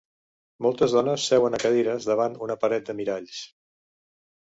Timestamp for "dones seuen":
0.99-1.57